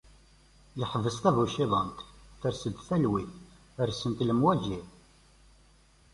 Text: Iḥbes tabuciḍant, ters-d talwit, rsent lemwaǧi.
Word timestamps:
Iḥbes 0.83 1.17
tabuciḍant, 1.23 1.97
ters-d 2.41 2.75
talwit, 2.87 3.33
rsent 3.89 4.23
lemwaǧi. 4.27 4.79